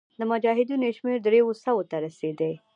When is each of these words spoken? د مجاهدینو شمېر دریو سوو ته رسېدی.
د 0.19 0.21
مجاهدینو 0.31 0.95
شمېر 0.97 1.17
دریو 1.21 1.59
سوو 1.63 1.87
ته 1.89 1.95
رسېدی. 2.05 2.53